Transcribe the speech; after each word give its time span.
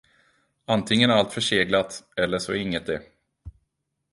Antingen 0.65 1.09
är 1.09 1.13
allt 1.15 1.33
förseglat 1.33 2.03
eller 2.15 2.39
så 2.39 2.51
är 2.51 2.55
inget 2.57 2.85
det. 2.85 3.01